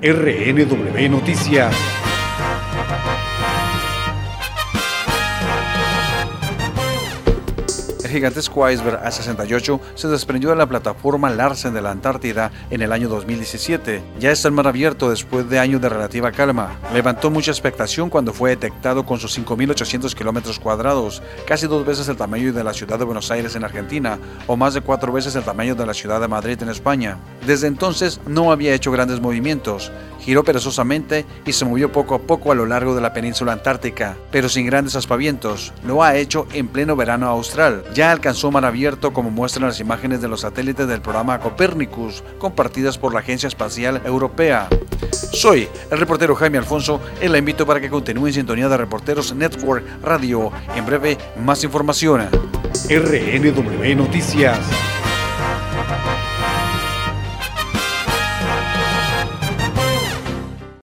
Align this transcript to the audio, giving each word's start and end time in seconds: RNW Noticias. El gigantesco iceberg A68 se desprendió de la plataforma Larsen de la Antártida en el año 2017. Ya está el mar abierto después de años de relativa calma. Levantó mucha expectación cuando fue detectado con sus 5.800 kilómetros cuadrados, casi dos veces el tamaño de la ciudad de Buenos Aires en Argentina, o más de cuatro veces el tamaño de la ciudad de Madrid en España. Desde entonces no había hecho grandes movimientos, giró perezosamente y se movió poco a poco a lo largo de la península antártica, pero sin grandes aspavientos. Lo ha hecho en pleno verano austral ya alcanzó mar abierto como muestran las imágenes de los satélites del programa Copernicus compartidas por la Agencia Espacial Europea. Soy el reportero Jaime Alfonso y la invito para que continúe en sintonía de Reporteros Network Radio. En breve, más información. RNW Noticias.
RNW 0.00 1.08
Noticias. 1.10 1.97
El 8.08 8.14
gigantesco 8.14 8.70
iceberg 8.70 9.02
A68 9.04 9.80
se 9.94 10.08
desprendió 10.08 10.48
de 10.48 10.56
la 10.56 10.66
plataforma 10.66 11.28
Larsen 11.28 11.74
de 11.74 11.82
la 11.82 11.90
Antártida 11.90 12.50
en 12.70 12.80
el 12.80 12.90
año 12.90 13.06
2017. 13.06 14.02
Ya 14.18 14.30
está 14.30 14.48
el 14.48 14.54
mar 14.54 14.66
abierto 14.66 15.10
después 15.10 15.46
de 15.50 15.58
años 15.58 15.82
de 15.82 15.90
relativa 15.90 16.32
calma. 16.32 16.78
Levantó 16.94 17.30
mucha 17.30 17.50
expectación 17.50 18.08
cuando 18.08 18.32
fue 18.32 18.48
detectado 18.48 19.04
con 19.04 19.20
sus 19.20 19.38
5.800 19.38 20.14
kilómetros 20.14 20.58
cuadrados, 20.58 21.22
casi 21.46 21.66
dos 21.66 21.84
veces 21.84 22.08
el 22.08 22.16
tamaño 22.16 22.50
de 22.50 22.64
la 22.64 22.72
ciudad 22.72 22.98
de 22.98 23.04
Buenos 23.04 23.30
Aires 23.30 23.54
en 23.56 23.64
Argentina, 23.64 24.18
o 24.46 24.56
más 24.56 24.72
de 24.72 24.80
cuatro 24.80 25.12
veces 25.12 25.36
el 25.36 25.44
tamaño 25.44 25.74
de 25.74 25.84
la 25.84 25.92
ciudad 25.92 26.18
de 26.18 26.28
Madrid 26.28 26.62
en 26.62 26.70
España. 26.70 27.18
Desde 27.46 27.66
entonces 27.66 28.22
no 28.26 28.52
había 28.52 28.72
hecho 28.72 28.90
grandes 28.90 29.20
movimientos, 29.20 29.92
giró 30.20 30.44
perezosamente 30.44 31.26
y 31.44 31.52
se 31.52 31.66
movió 31.66 31.92
poco 31.92 32.14
a 32.14 32.20
poco 32.20 32.52
a 32.52 32.54
lo 32.54 32.64
largo 32.64 32.94
de 32.94 33.02
la 33.02 33.12
península 33.12 33.52
antártica, 33.52 34.16
pero 34.30 34.48
sin 34.48 34.64
grandes 34.64 34.96
aspavientos. 34.96 35.74
Lo 35.86 36.02
ha 36.02 36.16
hecho 36.16 36.46
en 36.54 36.68
pleno 36.68 36.96
verano 36.96 37.28
austral 37.28 37.84
ya 37.98 38.12
alcanzó 38.12 38.52
mar 38.52 38.64
abierto 38.64 39.12
como 39.12 39.28
muestran 39.28 39.66
las 39.66 39.80
imágenes 39.80 40.20
de 40.20 40.28
los 40.28 40.42
satélites 40.42 40.86
del 40.86 41.00
programa 41.00 41.40
Copernicus 41.40 42.22
compartidas 42.38 42.96
por 42.96 43.12
la 43.12 43.18
Agencia 43.18 43.48
Espacial 43.48 44.00
Europea. 44.04 44.68
Soy 45.32 45.68
el 45.90 45.98
reportero 45.98 46.36
Jaime 46.36 46.58
Alfonso 46.58 47.00
y 47.20 47.26
la 47.26 47.38
invito 47.38 47.66
para 47.66 47.80
que 47.80 47.90
continúe 47.90 48.28
en 48.28 48.34
sintonía 48.34 48.68
de 48.68 48.76
Reporteros 48.76 49.34
Network 49.34 49.84
Radio. 50.00 50.52
En 50.76 50.86
breve, 50.86 51.18
más 51.44 51.64
información. 51.64 52.28
RNW 52.88 53.96
Noticias. 53.96 54.60